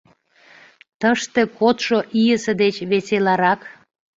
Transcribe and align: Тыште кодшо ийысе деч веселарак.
Тыште 0.99 1.41
кодшо 1.59 1.97
ийысе 2.21 2.53
деч 2.61 2.75
веселарак. 2.91 3.61